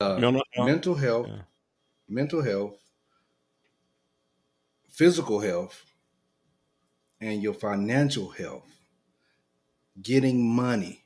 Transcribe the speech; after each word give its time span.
uh, 0.00 0.18
mental 0.18 0.44
health, 0.52 0.66
mental 0.66 0.94
health, 0.94 1.26
yeah. 1.28 1.42
mental 2.08 2.42
health, 2.42 2.76
physical 4.88 5.40
health, 5.40 5.84
and 7.20 7.42
your 7.42 7.54
financial 7.54 8.28
health. 8.28 8.64
Getting 10.00 10.48
money. 10.48 11.04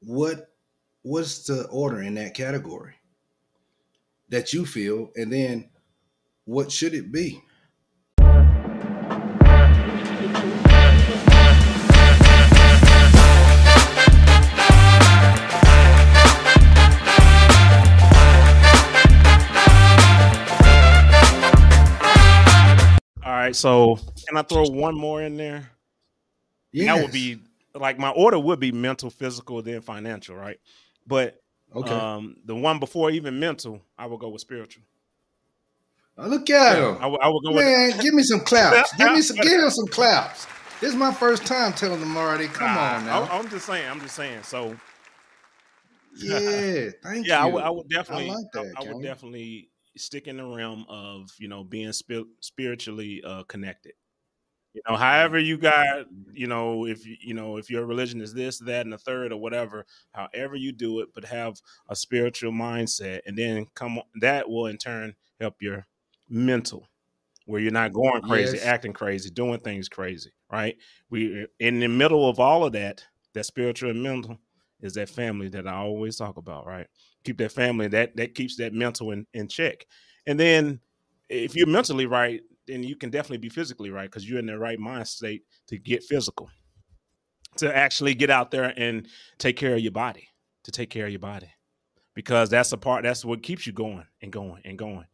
What 0.00 0.50
what's 1.02 1.46
the 1.46 1.68
order 1.68 2.02
in 2.02 2.14
that 2.14 2.34
category 2.34 2.94
that 4.28 4.52
you 4.52 4.66
feel, 4.66 5.12
and 5.14 5.32
then 5.32 5.70
what 6.44 6.72
should 6.72 6.94
it 6.94 7.12
be? 7.12 7.40
Right, 23.42 23.56
so 23.56 23.98
can 24.26 24.36
I 24.36 24.42
throw 24.42 24.64
one 24.64 24.96
more 24.96 25.22
in 25.22 25.36
there? 25.36 25.70
Yeah, 26.72 26.94
that 26.94 27.02
would 27.02 27.12
be 27.12 27.38
like 27.74 27.98
my 27.98 28.10
order 28.10 28.38
would 28.38 28.60
be 28.60 28.72
mental, 28.72 29.10
physical, 29.10 29.62
then 29.62 29.80
financial, 29.80 30.36
right? 30.36 30.58
But 31.06 31.40
okay, 31.74 31.92
um, 31.92 32.36
the 32.44 32.54
one 32.54 32.78
before 32.78 33.10
even 33.10 33.38
mental, 33.40 33.82
I 33.98 34.06
would 34.06 34.20
go 34.20 34.28
with 34.28 34.40
spiritual. 34.40 34.84
Oh, 36.18 36.28
look 36.28 36.48
at 36.50 36.78
him! 36.78 36.98
I, 37.00 37.06
I 37.06 37.28
would 37.28 37.42
go 37.42 37.52
Man, 37.52 37.88
with 37.88 38.02
give 38.02 38.14
me 38.14 38.22
some 38.22 38.40
claps. 38.40 38.94
give 38.96 39.12
me 39.12 39.22
some. 39.22 39.36
Give 39.36 39.60
him 39.60 39.70
some 39.70 39.86
claps. 39.88 40.46
This 40.80 40.90
is 40.90 40.96
my 40.96 41.12
first 41.12 41.46
time 41.46 41.72
telling 41.72 42.00
them 42.00 42.16
already. 42.16 42.48
Come 42.48 42.74
nah, 42.74 42.96
on 42.96 43.06
now. 43.06 43.22
I, 43.22 43.38
am 43.38 43.48
just 43.48 43.66
saying. 43.66 43.88
I'm 43.88 44.00
just 44.00 44.16
saying. 44.16 44.42
So. 44.42 44.76
Yeah, 46.14 46.90
thank 47.02 47.26
yeah, 47.26 47.46
you. 47.46 47.58
I 47.58 47.68
I 47.68 47.70
would 47.70 47.88
definitely. 47.88 48.30
I, 48.30 48.34
like 48.34 48.44
that, 48.52 48.72
I 48.76 48.92
would 48.92 49.02
definitely 49.02 49.70
stick 49.96 50.26
in 50.26 50.38
the 50.38 50.46
realm 50.46 50.84
of 50.88 51.30
you 51.38 51.48
know 51.48 51.64
being 51.64 51.92
spiritually 52.40 53.22
uh, 53.24 53.42
connected. 53.44 53.92
You 54.74 54.80
know, 54.88 54.96
however 54.96 55.38
you 55.38 55.58
got, 55.58 56.06
you 56.32 56.46
know, 56.46 56.86
if 56.86 57.04
you 57.04 57.34
know 57.34 57.58
if 57.58 57.68
your 57.68 57.84
religion 57.84 58.22
is 58.22 58.32
this, 58.32 58.58
that, 58.60 58.86
and 58.86 58.92
the 58.92 58.98
third, 58.98 59.32
or 59.32 59.36
whatever, 59.36 59.84
however 60.12 60.56
you 60.56 60.72
do 60.72 61.00
it, 61.00 61.08
but 61.14 61.26
have 61.26 61.60
a 61.88 61.96
spiritual 61.96 62.52
mindset, 62.52 63.20
and 63.26 63.36
then 63.36 63.66
come 63.74 64.00
that 64.20 64.48
will 64.48 64.66
in 64.66 64.78
turn 64.78 65.14
help 65.40 65.56
your 65.60 65.86
mental, 66.30 66.88
where 67.44 67.60
you're 67.60 67.70
not 67.70 67.92
going 67.92 68.22
crazy, 68.22 68.56
yes. 68.56 68.66
acting 68.66 68.94
crazy, 68.94 69.28
doing 69.28 69.60
things 69.60 69.90
crazy, 69.90 70.30
right? 70.50 70.76
We 71.10 71.46
in 71.60 71.80
the 71.80 71.88
middle 71.88 72.26
of 72.26 72.40
all 72.40 72.64
of 72.64 72.72
that, 72.72 73.04
that 73.34 73.44
spiritual 73.44 73.90
and 73.90 74.02
mental 74.02 74.38
is 74.80 74.94
that 74.94 75.10
family 75.10 75.48
that 75.50 75.68
I 75.68 75.74
always 75.74 76.16
talk 76.16 76.38
about, 76.38 76.66
right? 76.66 76.86
Keep 77.24 77.38
that 77.38 77.52
family 77.52 77.88
that 77.88 78.16
that 78.16 78.34
keeps 78.34 78.56
that 78.56 78.72
mental 78.72 79.10
in, 79.10 79.26
in 79.34 79.48
check. 79.48 79.86
And 80.26 80.38
then 80.38 80.80
if 81.28 81.56
you're 81.56 81.66
mentally 81.66 82.06
right 82.06 82.40
then 82.66 82.82
you 82.82 82.94
can 82.94 83.10
definitely 83.10 83.38
be 83.38 83.48
physically 83.48 83.90
right 83.90 84.10
because 84.10 84.28
you're 84.28 84.38
in 84.38 84.46
the 84.46 84.58
right 84.58 84.78
mind 84.78 85.08
state 85.08 85.42
to 85.66 85.78
get 85.78 86.04
physical. 86.04 86.48
To 87.58 87.76
actually 87.76 88.14
get 88.14 88.30
out 88.30 88.50
there 88.50 88.72
and 88.76 89.06
take 89.38 89.56
care 89.56 89.74
of 89.74 89.80
your 89.80 89.92
body 89.92 90.28
to 90.64 90.70
take 90.70 90.90
care 90.90 91.06
of 91.06 91.12
your 91.12 91.18
body. 91.18 91.50
Because 92.14 92.50
that's 92.50 92.70
the 92.70 92.78
part 92.78 93.02
that's 93.02 93.24
what 93.24 93.42
keeps 93.42 93.66
you 93.66 93.72
going 93.72 94.06
and 94.20 94.32
going 94.32 94.62
and 94.64 94.78
going. 94.78 95.06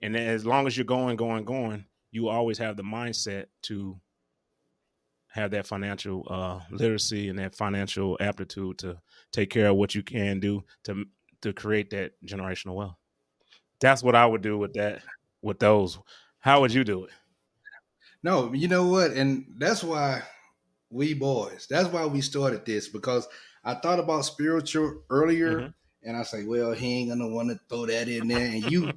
And 0.00 0.16
as 0.16 0.46
long 0.46 0.66
as 0.66 0.76
you're 0.76 0.84
going 0.84 1.16
going 1.16 1.44
going 1.44 1.84
you 2.10 2.28
always 2.28 2.58
have 2.58 2.76
the 2.76 2.82
mindset 2.82 3.46
to 3.62 4.00
have 5.32 5.50
that 5.50 5.66
financial 5.66 6.24
uh, 6.30 6.60
literacy 6.70 7.28
and 7.28 7.38
that 7.40 7.56
financial 7.56 8.16
aptitude 8.20 8.78
to 8.78 8.96
take 9.32 9.50
care 9.50 9.70
of 9.70 9.76
what 9.76 9.96
you 9.96 10.02
can 10.02 10.38
do 10.38 10.62
to 10.84 11.04
to 11.44 11.52
create 11.52 11.90
that 11.90 12.12
generational 12.26 12.74
wealth. 12.74 12.96
That's 13.80 14.02
what 14.02 14.16
I 14.16 14.26
would 14.26 14.42
do 14.42 14.58
with 14.58 14.74
that 14.74 15.02
with 15.42 15.58
those. 15.58 15.98
How 16.40 16.60
would 16.60 16.72
you 16.72 16.84
do 16.84 17.04
it? 17.04 17.10
No, 18.22 18.52
you 18.54 18.68
know 18.68 18.86
what? 18.86 19.12
And 19.12 19.44
that's 19.58 19.84
why 19.84 20.22
we 20.90 21.12
boys, 21.12 21.66
that's 21.68 21.88
why 21.88 22.06
we 22.06 22.22
started 22.22 22.64
this 22.64 22.88
because 22.88 23.28
I 23.62 23.74
thought 23.74 23.98
about 23.98 24.24
spiritual 24.24 25.02
earlier 25.10 25.60
mm-hmm. 25.60 26.08
and 26.08 26.16
I 26.16 26.22
say, 26.22 26.44
well, 26.44 26.72
he 26.72 27.00
ain't 27.00 27.10
gonna 27.10 27.28
want 27.28 27.50
to 27.50 27.60
throw 27.68 27.86
that 27.86 28.08
in 28.08 28.28
there. 28.28 28.46
And 28.46 28.70
you, 28.70 28.92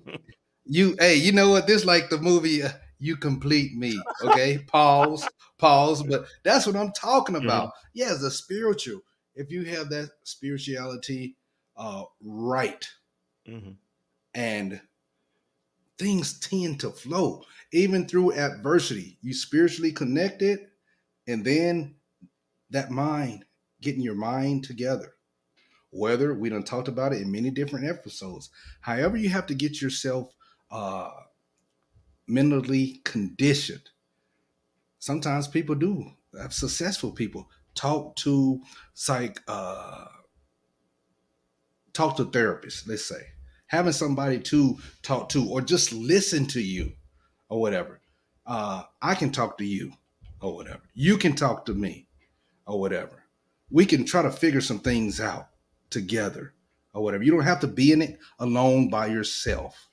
you, 0.66 0.96
hey, 1.00 1.16
you 1.16 1.34
know 1.34 1.50
what? 1.50 1.68
This 1.68 1.84
like 1.84 2.10
the 2.10 2.18
movie 2.18 2.64
uh, 2.64 2.70
You 3.00 3.18
Complete 3.18 3.76
Me. 3.76 4.02
Okay, 4.24 4.60
pause, 4.68 5.28
pause. 5.58 6.02
But 6.04 6.26
that's 6.44 6.66
what 6.66 6.78
I'm 6.78 6.94
talking 6.94 7.36
about. 7.36 7.70
Mm-hmm. 7.70 7.88
Yeah, 7.96 8.14
the 8.22 8.32
spiritual. 8.32 9.02
If 9.36 9.52
you 9.52 9.66
have 9.66 9.90
that 9.90 10.10
spirituality 10.24 11.36
uh, 11.78 12.04
right. 12.22 12.88
Mm-hmm. 13.48 13.72
And 14.34 14.82
things 15.98 16.40
tend 16.40 16.80
to 16.82 16.92
flow 16.92 17.44
even 17.72 18.08
through 18.08 18.34
adversity. 18.34 19.18
You 19.22 19.34
spiritually 19.34 19.92
connected, 19.92 20.68
and 21.28 21.44
then 21.44 21.96
that 22.70 22.92
mind, 22.92 23.46
getting 23.82 24.02
your 24.02 24.16
mind 24.16 24.64
together. 24.64 25.14
Whether 25.90 26.34
we 26.34 26.50
done 26.50 26.64
talked 26.64 26.90
about 26.90 27.14
it 27.14 27.22
in 27.22 27.32
many 27.32 27.50
different 27.50 27.88
episodes. 27.88 28.50
However, 28.82 29.18
you 29.18 29.30
have 29.30 29.48
to 29.48 29.56
get 29.56 29.82
yourself 29.82 30.34
uh, 30.70 31.10
mentally 32.28 33.02
conditioned. 33.06 33.90
Sometimes 35.00 35.48
people 35.48 35.76
do. 35.76 36.12
Have 36.40 36.54
successful 36.54 37.12
people 37.12 37.50
talk 37.74 38.16
to 38.18 38.62
psych 38.94 39.40
uh, 39.48 40.06
talk 41.98 42.16
to 42.18 42.26
therapists, 42.26 42.88
let's 42.88 43.06
say, 43.06 43.22
having 43.66 43.92
somebody 43.92 44.40
to 44.40 44.78
talk 45.02 45.30
to 45.30 45.50
or 45.50 45.62
just 45.62 45.92
listen 45.92 46.46
to 46.46 46.62
you 46.62 46.92
or 47.50 47.60
whatever. 47.60 48.00
Uh, 48.46 48.84
I 49.02 49.16
can 49.16 49.32
talk 49.32 49.58
to 49.58 49.66
you 49.66 49.92
or 50.40 50.56
whatever. 50.56 50.82
You 50.94 51.18
can 51.18 51.36
talk 51.36 51.66
to 51.66 51.74
me 51.74 52.08
or 52.68 52.80
whatever. 52.80 53.24
We 53.72 53.86
can 53.86 54.06
try 54.06 54.22
to 54.22 54.32
figure 54.32 54.62
some 54.62 54.80
things 54.80 55.20
out 55.20 55.50
together 55.90 56.54
or 56.94 57.04
whatever. 57.04 57.24
You 57.24 57.32
don't 57.32 57.44
have 57.44 57.62
to 57.62 57.68
be 57.68 57.92
in 57.92 58.04
it 58.04 58.20
alone 58.40 58.90
by 58.90 59.08
yourself. 59.08 59.90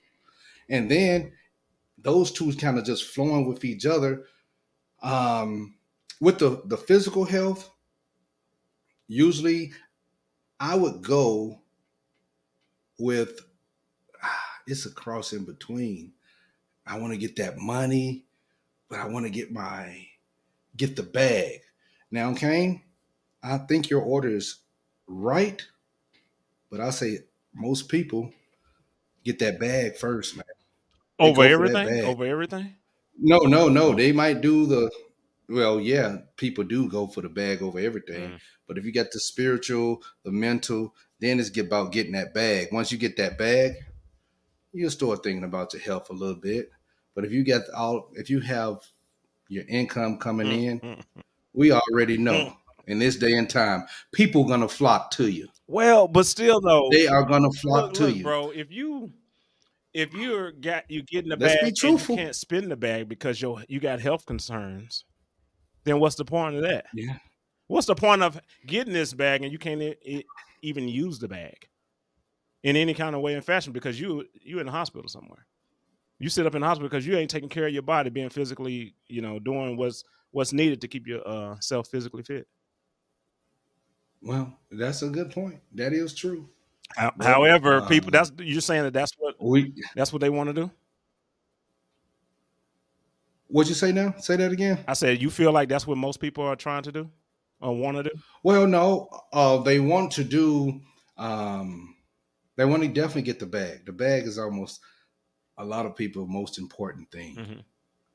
And 0.69 0.91
then 0.91 1.33
those 1.99 2.31
two 2.31 2.53
kind 2.53 2.79
of 2.79 2.85
just 2.85 3.05
flowing 3.05 3.49
with 3.49 3.65
each 3.65 3.87
other. 3.87 4.25
Um, 5.03 5.77
with 6.21 6.39
the, 6.39 6.63
the 6.67 6.77
physical 6.77 7.25
health, 7.25 7.69
usually 9.09 9.73
I 10.61 10.77
would 10.77 11.03
go 11.03 11.64
with 12.99 13.41
ah, 14.23 14.45
it's 14.67 14.87
a 14.87 14.91
cross 14.91 15.33
in 15.33 15.45
between. 15.45 16.13
I 16.87 16.99
want 16.99 17.13
to 17.13 17.19
get 17.19 17.37
that 17.37 17.59
money, 17.59 18.25
but 18.89 18.99
I 18.99 19.07
want 19.07 19.27
to 19.27 19.31
get 19.31 19.53
my 19.53 20.07
get 20.77 20.97
the 20.97 21.03
bag. 21.03 21.61
Now, 22.11 22.35
Kane, 22.35 22.83
I 23.43 23.59
think 23.59 23.91
your 23.91 24.03
order 24.03 24.29
is 24.29 24.61
right, 25.07 25.63
but 26.71 26.81
I 26.81 26.91
say 26.91 27.21
most 27.55 27.89
people 27.89 28.33
get 29.25 29.39
that 29.39 29.59
bag 29.59 29.97
first, 29.97 30.37
man. 30.37 30.45
They 31.19 31.25
Over 31.25 31.45
everything? 31.45 32.05
Over 32.05 32.27
everything? 32.27 32.75
No, 33.19 33.39
no, 33.39 33.69
no. 33.69 33.95
They 33.95 34.13
might 34.13 34.41
do 34.41 34.67
the 34.67 34.91
well, 35.49 35.79
yeah, 35.79 36.19
people 36.37 36.65
do 36.65 36.89
go 36.89 37.07
for 37.07 37.21
the 37.21 37.29
bag 37.29 37.63
over 37.63 37.79
everything. 37.79 38.31
Mm. 38.31 38.41
But 38.67 38.79
if 38.79 38.85
you 38.85 38.93
got 38.93 39.11
the 39.11 39.21
spiritual, 39.21 40.03
the 40.25 40.33
mental, 40.33 40.95
then 41.25 41.41
it's 41.41 41.57
about 41.59 41.93
getting 41.93 42.13
that 42.13 42.35
bag. 42.35 42.69
Once 42.73 42.93
you 42.93 42.99
get 42.99 43.17
that 43.17 43.39
bag, 43.39 43.75
you'll 44.73 44.91
start 44.91 45.23
thinking 45.23 45.45
about 45.45 45.73
your 45.73 45.83
health 45.83 46.11
a 46.11 46.13
little 46.13 46.35
bit. 46.35 46.71
But 47.15 47.25
if 47.25 47.33
you 47.33 47.45
get 47.45 47.63
all, 47.75 48.11
if 48.15 48.29
you 48.29 48.41
have 48.41 48.79
your 49.49 49.65
income 49.69 50.19
coming 50.19 50.51
in, 50.51 50.81
mm-hmm. 50.81 51.21
we 51.53 51.73
already 51.73 52.19
know 52.19 52.33
mm. 52.33 52.57
in 52.87 52.99
this 52.99 53.17
day 53.17 53.35
and 53.35 53.49
time, 53.49 53.85
people 54.13 54.45
gonna 54.45 54.69
flock 54.69 55.11
to 55.13 55.29
you. 55.29 55.49
Well, 55.67 56.09
but 56.09 56.27
still 56.27 56.61
though, 56.61 56.89
they 56.91 57.07
are 57.07 57.25
gonna 57.25 57.53
flock 57.53 57.85
look, 57.85 57.95
to 57.95 58.07
look, 58.07 58.17
you, 58.17 58.23
bro. 58.25 58.51
If 58.51 58.73
you 58.73 59.13
if 59.93 60.13
you're 60.13 60.51
got 60.51 60.91
you 60.91 61.03
getting 61.03 61.31
the 61.31 61.37
Let's 61.37 61.55
bag, 61.55 61.65
be 61.65 61.73
truthful. 61.73 62.17
you 62.17 62.23
can't 62.25 62.37
spend 62.37 62.71
the 62.71 62.77
bag 62.77 63.09
because 63.09 63.41
you 63.41 63.59
you 63.69 63.81
got 63.81 64.01
health 64.01 64.27
concerns. 64.27 65.05
Then 65.85 66.01
what's 66.01 66.17
the 66.17 66.25
point 66.25 66.57
of 66.57 66.63
that? 66.63 66.87
Yeah. 66.95 67.19
What's 67.67 67.87
the 67.87 67.95
point 67.95 68.23
of 68.23 68.39
getting 68.67 68.93
this 68.93 69.15
bag 69.15 69.43
and 69.43 69.53
you 69.53 69.59
can't 69.59 69.81
even 70.65 70.89
use 70.89 71.19
the 71.19 71.29
bag 71.29 71.69
in 72.63 72.77
any 72.77 72.95
kind 72.95 73.15
of 73.15 73.21
way 73.21 73.35
and 73.35 73.45
fashion 73.45 73.73
because 73.73 74.01
you 74.01 74.25
you 74.43 74.59
in 74.59 74.67
the 74.67 74.73
hospital 74.73 75.09
somewhere. 75.09 75.47
You 76.19 76.29
sit 76.29 76.47
up 76.47 76.55
in 76.55 76.63
the 76.63 76.67
hospital 76.67 76.89
because 76.89 77.07
you 77.07 77.17
ain't 77.17 77.31
taking 77.31 77.49
care 77.49 77.67
of 77.67 77.73
your 77.73 77.83
body, 77.83 78.09
being 78.09 78.31
physically, 78.31 78.95
you 79.07 79.21
know, 79.21 79.39
doing 79.39 79.77
what's 79.77 80.05
what's 80.31 80.53
needed 80.53 80.81
to 80.81 80.89
keep 80.89 81.07
yourself 81.07 81.27
uh, 81.27 81.61
self 81.61 81.89
physically 81.89 82.23
fit. 82.23 82.49
Well, 84.23 84.59
that's 84.71 85.03
a 85.03 85.09
good 85.09 85.31
point. 85.31 85.61
That 85.75 85.93
is 85.93 86.15
true. 86.15 86.49
However, 86.97 87.83
um, 87.83 87.89
people 87.89 88.11
that's 88.11 88.33
you're 88.39 88.61
saying 88.61 88.85
that 88.85 88.93
that's 88.93 89.13
what 89.19 89.35
we 89.41 89.75
that's 89.95 90.13
what 90.13 90.21
they 90.21 90.31
want 90.31 90.49
to 90.49 90.55
do. 90.55 90.71
What'd 93.49 93.69
you 93.69 93.75
say 93.75 93.93
now? 93.93 94.15
Say 94.19 94.37
that 94.37 94.51
again. 94.51 94.83
I 94.89 94.95
said 94.95 95.21
you 95.21 95.31
feel 95.31 95.53
like 95.53 95.69
that's 95.69 95.87
what 95.87 95.99
most 95.99 96.21
people 96.21 96.45
are 96.45 96.57
trying 96.57 96.83
to 96.85 96.93
do 96.93 97.11
or 97.61 97.77
want 97.77 97.97
to 97.97 98.03
do? 98.05 98.11
Well, 98.43 98.67
no, 98.67 99.09
uh, 99.33 99.59
they 99.59 99.81
want 99.81 100.13
to 100.13 100.25
do. 100.25 100.81
Um, 101.17 101.97
They 102.57 102.65
want 102.65 102.83
to 102.83 102.89
definitely 102.89 103.23
get 103.23 103.41
the 103.41 103.47
bag. 103.47 103.85
The 103.87 103.93
bag 103.93 104.25
is 104.27 104.39
almost 104.39 104.81
a 105.59 105.65
lot 105.65 105.87
of 105.87 105.97
people 105.97 106.27
most 106.27 106.59
important 106.59 107.11
thing. 107.11 107.37
Mm-hmm. 107.37 107.61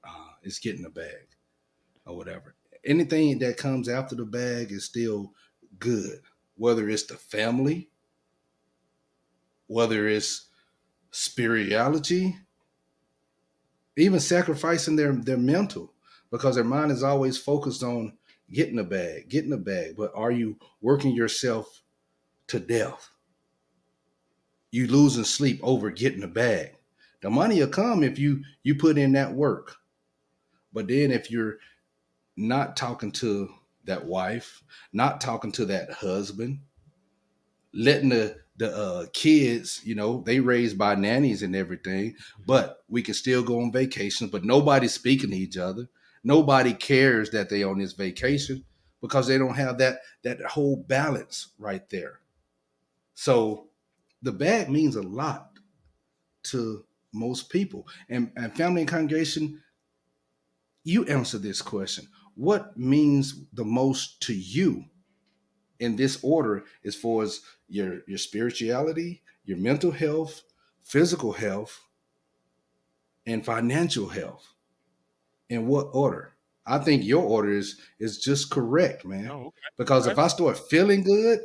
Uh, 0.04 0.32
is 0.44 0.60
getting 0.60 0.84
the 0.84 0.90
bag 0.90 1.28
or 2.06 2.16
whatever. 2.16 2.56
Anything 2.86 3.40
that 3.40 3.58
comes 3.58 3.90
after 3.90 4.16
the 4.16 4.26
bag 4.26 4.72
is 4.72 4.86
still 4.86 5.34
good, 5.78 6.22
whether 6.56 6.90
it's 6.90 7.04
the 7.04 7.18
family, 7.18 7.90
whether 9.68 10.08
it's 10.08 10.48
spirituality, 11.12 12.38
even 13.98 14.20
sacrificing 14.22 14.96
their 14.96 15.12
their 15.12 15.38
mental 15.38 15.94
because 16.32 16.56
their 16.56 16.64
mind 16.64 16.92
is 16.92 17.04
always 17.04 17.38
focused 17.38 17.84
on 17.84 18.14
getting 18.52 18.76
the 18.76 18.84
bag, 18.84 19.30
getting 19.30 19.50
the 19.50 19.58
bag. 19.58 19.96
But 19.98 20.12
are 20.16 20.32
you 20.32 20.58
working 20.82 21.14
yourself 21.14 21.82
to 22.48 22.60
death? 22.60 23.10
You 24.72 24.88
losing 24.88 25.24
sleep 25.24 25.60
over 25.64 25.90
getting 25.90 26.22
the 26.22 26.28
bag. 26.28 26.76
The 27.22 27.30
money 27.30 27.60
will 27.60 27.68
come 27.68 28.04
if 28.04 28.18
you 28.18 28.44
you 28.64 28.76
put 28.76 28.98
in 28.98 29.14
that 29.14 29.34
work. 29.34 29.76
But 30.72 30.88
then 30.88 31.12
if 31.12 31.32
you're 31.32 31.58
not 32.38 32.78
talking 32.78 33.12
to 33.14 33.50
that 33.86 34.06
wife, 34.06 34.64
not 34.94 35.20
talking 35.20 35.52
to 35.54 35.66
that 35.66 35.92
husband, 35.92 36.60
letting 37.74 38.10
the 38.10 38.38
the 38.58 38.76
uh, 38.76 39.06
kids, 39.14 39.82
you 39.86 39.96
know, 39.96 40.22
they 40.26 40.42
raised 40.42 40.78
by 40.78 40.94
nannies 40.94 41.44
and 41.44 41.56
everything, 41.56 42.14
but 42.46 42.84
we 42.90 43.02
can 43.02 43.14
still 43.14 43.42
go 43.42 43.62
on 43.62 43.72
vacations, 43.72 44.30
but 44.30 44.44
nobody's 44.44 44.94
speaking 44.94 45.32
to 45.32 45.38
each 45.38 45.58
other. 45.58 45.88
Nobody 46.24 46.74
cares 46.74 47.30
that 47.32 47.50
they 47.50 47.64
on 47.64 47.80
this 47.80 47.94
vacation 47.94 48.66
because 49.02 49.28
they 49.28 49.38
don't 49.38 49.56
have 49.56 49.78
that 49.78 50.00
that 50.24 50.42
whole 50.42 50.76
balance 50.76 51.50
right 51.58 51.88
there. 51.90 52.20
So 53.14 53.68
the 54.22 54.32
bag 54.32 54.70
means 54.70 54.96
a 54.96 55.02
lot 55.02 55.52
to 56.44 56.86
most 57.14 57.50
people. 57.50 57.88
And, 58.10 58.32
and 58.36 58.56
family 58.56 58.82
and 58.82 58.90
congregation, 58.90 59.62
you 60.84 61.06
answer 61.06 61.38
this 61.38 61.62
question. 61.62 62.08
What 62.36 62.78
means 62.78 63.44
the 63.54 63.66
most 63.66 64.22
to 64.24 64.34
you 64.34 64.86
in 65.80 65.96
this 65.96 66.20
order 66.24 66.66
as 66.86 66.96
far 66.96 67.24
as 67.24 67.42
your 67.68 68.02
your 68.08 68.18
spirituality, 68.18 69.22
your 69.44 69.58
mental 69.58 69.92
health, 69.92 70.42
physical 70.82 71.34
health, 71.34 71.82
and 73.26 73.46
financial 73.46 74.08
health? 74.08 74.54
In 75.50 75.68
what 75.68 75.88
order? 75.94 76.34
I 76.66 76.78
think 76.78 77.04
your 77.04 77.24
order 77.24 77.50
is 77.50 77.80
is 78.00 78.20
just 78.20 78.52
correct, 78.52 79.04
man. 79.04 79.30
Oh, 79.30 79.48
okay. 79.48 79.58
Because 79.78 80.06
if 80.06 80.20
I 80.20 80.28
start 80.28 80.70
feeling 80.70 81.04
good 81.04 81.40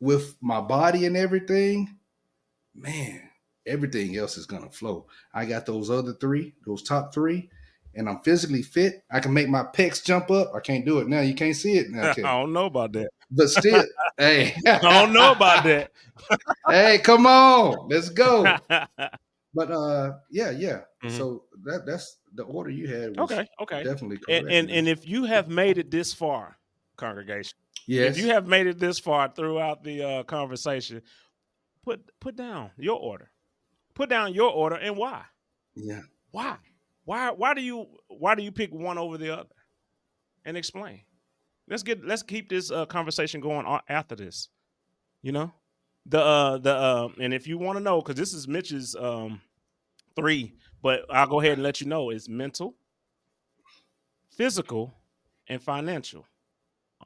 with 0.00 0.36
my 0.40 0.60
body 0.60 1.06
and 1.06 1.16
everything, 1.16 1.96
man, 2.74 3.22
everything 3.66 4.16
else 4.16 4.36
is 4.36 4.46
gonna 4.46 4.70
flow. 4.70 5.06
I 5.32 5.44
got 5.44 5.66
those 5.66 5.90
other 5.90 6.14
three, 6.14 6.54
those 6.66 6.82
top 6.82 7.14
three, 7.14 7.48
and 7.94 8.08
I'm 8.08 8.20
physically 8.20 8.62
fit. 8.62 9.04
I 9.10 9.20
can 9.20 9.32
make 9.32 9.48
my 9.48 9.62
pecs 9.62 10.04
jump 10.04 10.30
up. 10.30 10.52
I 10.54 10.60
can't 10.60 10.84
do 10.84 10.98
it 10.98 11.08
now. 11.08 11.20
You 11.20 11.34
can't 11.34 11.56
see 11.56 11.74
it 11.74 11.90
now. 11.90 12.10
I 12.10 12.22
don't 12.22 12.52
know 12.52 12.66
about 12.66 12.92
that. 12.94 13.10
But 13.30 13.50
still, 13.50 13.84
hey, 14.18 14.54
I 14.66 14.78
don't 14.80 15.12
know 15.12 15.32
about 15.32 15.64
that. 15.64 15.92
hey, 16.68 16.98
come 16.98 17.26
on, 17.26 17.88
let's 17.88 18.08
go. 18.08 18.56
But 19.54 19.70
uh, 19.70 20.12
yeah, 20.30 20.50
yeah. 20.50 20.80
Mm-hmm. 21.02 21.16
So 21.16 21.44
that 21.64 21.84
that's 21.86 22.18
the 22.34 22.44
order 22.44 22.70
you 22.70 22.86
had. 22.86 23.18
okay, 23.18 23.48
okay, 23.60 23.82
definitely 23.82 24.18
correct. 24.18 24.30
And, 24.30 24.50
and, 24.50 24.70
and 24.70 24.88
if 24.88 25.08
you 25.08 25.24
have 25.24 25.48
made 25.48 25.78
it 25.78 25.90
this 25.90 26.14
far, 26.14 26.56
congregation, 26.96 27.58
yes, 27.86 28.16
if 28.16 28.22
you 28.22 28.30
have 28.30 28.46
made 28.46 28.66
it 28.66 28.78
this 28.78 28.98
far 28.98 29.28
throughout 29.28 29.82
the 29.82 30.02
uh, 30.02 30.22
conversation, 30.24 31.02
put 31.84 32.00
put 32.20 32.36
down 32.36 32.70
your 32.76 32.98
order. 32.98 33.30
Put 33.94 34.08
down 34.08 34.34
your 34.34 34.50
order 34.50 34.76
and 34.76 34.96
why. 34.96 35.24
Yeah. 35.74 36.02
Why? 36.30 36.56
Why? 37.04 37.30
Why 37.30 37.54
do 37.54 37.60
you 37.60 37.86
why 38.08 38.34
do 38.34 38.42
you 38.42 38.52
pick 38.52 38.72
one 38.72 38.98
over 38.98 39.18
the 39.18 39.32
other? 39.36 39.48
And 40.44 40.56
explain. 40.56 41.02
Let's 41.68 41.82
get 41.82 42.04
let's 42.04 42.22
keep 42.22 42.48
this 42.48 42.70
uh, 42.70 42.86
conversation 42.86 43.40
going 43.40 43.66
after 43.88 44.14
this. 44.14 44.48
You 45.22 45.32
know, 45.32 45.52
the 46.06 46.20
uh 46.20 46.58
the 46.58 46.74
uh 46.74 47.08
and 47.20 47.34
if 47.34 47.46
you 47.46 47.58
want 47.58 47.78
to 47.78 47.82
know, 47.82 48.00
because 48.00 48.16
this 48.16 48.32
is 48.32 48.48
Mitch's 48.48 48.96
um 48.96 49.40
three, 50.16 50.54
but 50.82 51.04
I'll 51.10 51.26
go 51.26 51.40
ahead 51.40 51.54
and 51.54 51.62
let 51.62 51.80
you 51.80 51.86
know 51.86 52.10
it's 52.10 52.28
mental, 52.28 52.74
physical, 54.30 54.94
and 55.48 55.62
financial. 55.62 56.26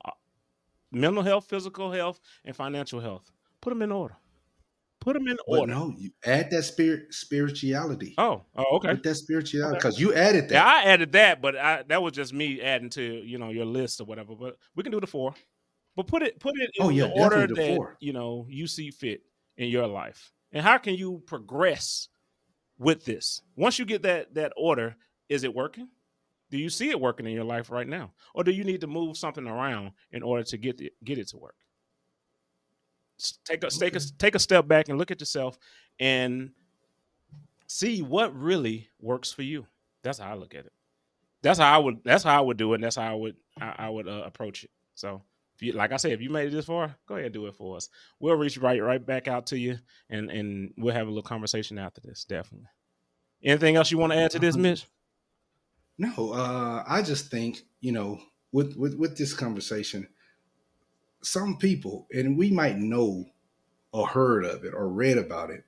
Uh, 0.04 0.10
mental 0.92 1.22
health, 1.22 1.46
physical 1.48 1.90
health, 1.90 2.20
and 2.44 2.54
financial 2.54 3.00
health. 3.00 3.30
Put 3.60 3.70
them 3.70 3.82
in 3.82 3.92
order. 3.92 4.16
Put 5.00 5.14
them 5.14 5.28
in 5.28 5.36
but 5.46 5.58
order. 5.58 5.74
No, 5.74 5.94
you 5.98 6.10
add 6.24 6.50
that 6.50 6.62
spirit 6.62 7.12
spirituality. 7.12 8.14
Oh, 8.16 8.42
oh, 8.56 8.76
okay. 8.76 8.88
Put 8.94 9.02
that 9.02 9.14
spirituality 9.16 9.76
because 9.76 9.96
okay. 9.96 10.02
you 10.02 10.14
added 10.14 10.48
that. 10.48 10.54
Yeah, 10.54 10.64
I 10.64 10.84
added 10.84 11.12
that, 11.12 11.42
but 11.42 11.56
I, 11.56 11.82
that 11.88 12.02
was 12.02 12.14
just 12.14 12.32
me 12.32 12.62
adding 12.62 12.88
to 12.90 13.02
you 13.02 13.36
know 13.36 13.50
your 13.50 13.66
list 13.66 14.00
or 14.00 14.04
whatever. 14.04 14.34
But 14.34 14.56
we 14.74 14.82
can 14.82 14.92
do 14.92 15.00
the 15.00 15.06
four. 15.06 15.34
But 15.96 16.06
put 16.06 16.22
it 16.22 16.40
put 16.40 16.54
it 16.58 16.70
in 16.74 16.86
oh, 16.86 16.88
yeah, 16.88 17.06
the 17.06 17.12
order 17.12 17.46
the 17.46 17.54
that 17.54 17.76
four. 17.76 17.96
you 18.00 18.12
know 18.12 18.46
you 18.48 18.66
see 18.66 18.90
fit 18.90 19.22
in 19.56 19.68
your 19.68 19.86
life. 19.86 20.32
And 20.52 20.62
how 20.62 20.78
can 20.78 20.94
you 20.94 21.22
progress 21.26 22.08
with 22.78 23.04
this? 23.04 23.42
Once 23.56 23.78
you 23.78 23.84
get 23.84 24.02
that 24.02 24.34
that 24.34 24.52
order, 24.56 24.96
is 25.28 25.44
it 25.44 25.54
working? 25.54 25.88
Do 26.50 26.58
you 26.58 26.68
see 26.68 26.90
it 26.90 27.00
working 27.00 27.26
in 27.26 27.32
your 27.32 27.44
life 27.44 27.70
right 27.70 27.88
now, 27.88 28.12
or 28.34 28.44
do 28.44 28.52
you 28.52 28.64
need 28.64 28.80
to 28.82 28.86
move 28.86 29.16
something 29.16 29.46
around 29.46 29.92
in 30.12 30.22
order 30.22 30.44
to 30.44 30.56
get 30.56 30.80
it, 30.80 30.92
get 31.04 31.18
it 31.18 31.28
to 31.28 31.38
work? 31.38 31.56
take 33.44 33.62
a 33.64 33.70
take 33.70 33.96
a 33.96 34.00
take 34.18 34.34
a 34.34 34.38
step 34.38 34.66
back 34.66 34.88
and 34.88 34.98
look 34.98 35.10
at 35.10 35.20
yourself 35.20 35.58
and 36.00 36.50
see 37.66 38.02
what 38.02 38.36
really 38.36 38.88
works 39.00 39.32
for 39.32 39.42
you. 39.42 39.66
That's 40.02 40.18
how 40.18 40.30
I 40.30 40.34
look 40.34 40.54
at 40.54 40.66
it. 40.66 40.72
That's 41.42 41.58
how 41.58 41.74
I 41.74 41.78
would. 41.78 42.02
That's 42.04 42.24
how 42.24 42.38
I 42.38 42.40
would 42.40 42.56
do 42.56 42.72
it. 42.72 42.76
And 42.76 42.84
that's 42.84 42.96
how 42.96 43.10
I 43.10 43.14
would. 43.14 43.36
I, 43.60 43.74
I 43.78 43.88
would 43.88 44.08
uh, 44.08 44.22
approach 44.24 44.64
it. 44.64 44.70
So, 44.94 45.22
if 45.54 45.62
you, 45.62 45.72
like 45.72 45.92
I 45.92 45.96
said, 45.96 46.12
if 46.12 46.20
you 46.20 46.30
made 46.30 46.48
it 46.48 46.50
this 46.50 46.66
far, 46.66 46.96
go 47.06 47.14
ahead 47.14 47.26
and 47.26 47.34
do 47.34 47.46
it 47.46 47.54
for 47.54 47.76
us. 47.76 47.88
We'll 48.18 48.34
reach 48.34 48.58
right 48.58 48.82
right 48.82 49.04
back 49.04 49.28
out 49.28 49.46
to 49.48 49.58
you, 49.58 49.78
and 50.10 50.30
and 50.30 50.72
we'll 50.76 50.94
have 50.94 51.06
a 51.06 51.10
little 51.10 51.22
conversation 51.22 51.78
after 51.78 52.00
this. 52.00 52.24
Definitely. 52.24 52.68
Anything 53.42 53.76
else 53.76 53.90
you 53.90 53.98
want 53.98 54.12
to 54.12 54.18
add 54.18 54.30
to 54.32 54.38
this, 54.38 54.56
Mitch? 54.56 54.86
No, 55.98 56.32
uh, 56.32 56.82
I 56.86 57.02
just 57.02 57.30
think 57.30 57.62
you 57.80 57.92
know 57.92 58.18
with 58.52 58.76
with 58.76 58.94
with 58.94 59.16
this 59.16 59.32
conversation, 59.32 60.08
some 61.22 61.56
people, 61.56 62.06
and 62.12 62.36
we 62.36 62.50
might 62.50 62.78
know 62.78 63.26
or 63.92 64.08
heard 64.08 64.44
of 64.44 64.64
it 64.64 64.74
or 64.74 64.88
read 64.88 65.18
about 65.18 65.50
it, 65.50 65.64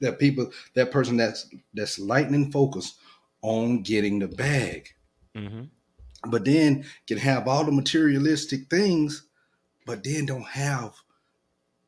that 0.00 0.18
people, 0.18 0.50
that 0.74 0.90
person 0.90 1.16
that's 1.16 1.48
that's 1.72 1.98
lightning 1.98 2.52
focused 2.52 2.98
on 3.40 3.82
getting 3.82 4.18
the 4.18 4.28
bag, 4.28 4.88
mm-hmm. 5.34 5.62
But 6.26 6.44
then 6.44 6.84
can 7.06 7.18
have 7.18 7.48
all 7.48 7.64
the 7.64 7.72
materialistic 7.72 8.68
things, 8.68 9.26
but 9.86 10.04
then 10.04 10.26
don't 10.26 10.46
have 10.46 10.94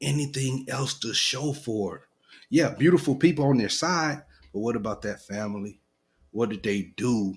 anything 0.01 0.67
else 0.69 0.95
to 1.01 1.15
show 1.15 1.53
for 1.53 1.97
it. 1.97 2.03
Yeah, 2.51 2.71
beautiful 2.71 3.15
people 3.15 3.47
on 3.47 3.59
their 3.59 3.69
side, 3.69 4.23
but 4.53 4.61
what 4.61 4.77
about 4.77 5.03
that 5.03 5.21
family? 5.23 5.81
What 6.31 6.51
did 6.51 6.63
they 6.63 6.93
do 6.97 7.37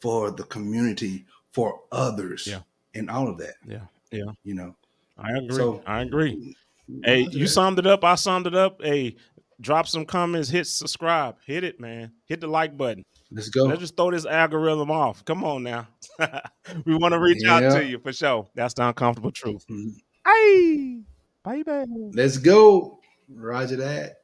for 0.00 0.30
the 0.30 0.44
community, 0.44 1.24
for 1.52 1.80
others, 1.90 2.46
yeah. 2.46 2.60
and 2.94 3.10
all 3.10 3.28
of 3.28 3.38
that? 3.38 3.54
Yeah. 3.66 3.86
Yeah. 4.12 4.30
You 4.44 4.54
know. 4.54 4.76
I 5.18 5.32
agree. 5.32 5.56
So, 5.56 5.82
I 5.86 6.02
agree. 6.02 6.54
Mm, 6.90 7.04
hey, 7.04 7.24
mm, 7.24 7.32
you 7.32 7.46
summed 7.46 7.78
it 7.78 7.86
up. 7.86 8.04
I 8.04 8.14
summed 8.14 8.46
it 8.46 8.54
up. 8.54 8.82
Hey, 8.82 9.16
drop 9.60 9.88
some 9.88 10.04
comments, 10.04 10.48
hit 10.48 10.66
subscribe, 10.66 11.36
hit 11.46 11.64
it, 11.64 11.80
man. 11.80 12.12
Hit 12.26 12.40
the 12.40 12.46
like 12.46 12.76
button. 12.76 13.04
Let's 13.30 13.48
go. 13.48 13.64
Let's 13.64 13.80
just 13.80 13.96
throw 13.96 14.10
this 14.10 14.26
algorithm 14.26 14.90
off. 14.90 15.24
Come 15.24 15.44
on 15.44 15.62
now. 15.62 15.88
we 16.84 16.96
want 16.96 17.12
to 17.12 17.20
reach 17.20 17.38
yeah. 17.40 17.54
out 17.54 17.72
to 17.72 17.84
you 17.84 17.98
for 17.98 18.12
sure. 18.12 18.46
That's 18.54 18.74
the 18.74 18.86
uncomfortable 18.86 19.32
truth. 19.32 19.64
Mm-hmm. 19.70 19.88
Hey, 20.24 21.02
baby. 21.44 22.10
Let's 22.12 22.38
go. 22.38 23.00
Roger 23.28 23.76
that. 23.76 24.16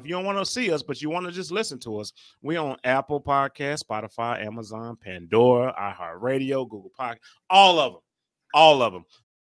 If 0.00 0.06
you 0.06 0.12
don't 0.12 0.24
want 0.24 0.38
to 0.38 0.46
see 0.46 0.72
us, 0.72 0.82
but 0.82 1.00
you 1.02 1.10
want 1.10 1.26
to 1.26 1.32
just 1.32 1.50
listen 1.50 1.78
to 1.80 1.98
us, 1.98 2.12
we 2.42 2.56
on 2.56 2.76
Apple 2.84 3.20
Podcast, 3.20 3.84
Spotify, 3.84 4.44
Amazon, 4.44 4.96
Pandora, 5.00 5.74
iHeartRadio, 5.78 6.68
Google 6.68 6.90
Podcast, 6.98 7.18
all 7.48 7.78
of 7.78 7.92
them, 7.92 8.02
all 8.54 8.82
of 8.82 8.92
them. 8.92 9.04